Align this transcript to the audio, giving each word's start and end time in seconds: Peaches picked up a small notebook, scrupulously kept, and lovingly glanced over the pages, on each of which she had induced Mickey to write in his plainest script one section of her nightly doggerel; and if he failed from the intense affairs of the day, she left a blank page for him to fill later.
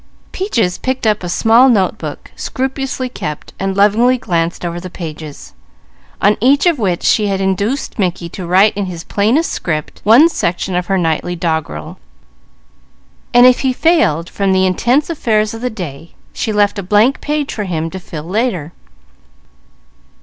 Peaches 0.31 0.79
picked 0.79 1.05
up 1.05 1.21
a 1.21 1.29
small 1.29 1.69
notebook, 1.69 2.31
scrupulously 2.35 3.07
kept, 3.07 3.53
and 3.59 3.77
lovingly 3.77 4.17
glanced 4.17 4.65
over 4.65 4.79
the 4.79 4.89
pages, 4.89 5.53
on 6.19 6.37
each 6.41 6.65
of 6.65 6.79
which 6.79 7.03
she 7.03 7.27
had 7.27 7.39
induced 7.39 7.99
Mickey 7.99 8.27
to 8.27 8.47
write 8.47 8.75
in 8.75 8.87
his 8.87 9.03
plainest 9.03 9.51
script 9.51 10.01
one 10.03 10.27
section 10.27 10.73
of 10.75 10.87
her 10.87 10.97
nightly 10.97 11.35
doggerel; 11.35 11.99
and 13.31 13.45
if 13.45 13.59
he 13.59 13.71
failed 13.71 14.27
from 14.27 14.53
the 14.53 14.65
intense 14.65 15.07
affairs 15.07 15.53
of 15.53 15.61
the 15.61 15.69
day, 15.69 16.15
she 16.33 16.51
left 16.51 16.79
a 16.79 16.81
blank 16.81 17.21
page 17.21 17.53
for 17.53 17.65
him 17.65 17.91
to 17.91 17.99
fill 17.99 18.23
later. 18.23 18.73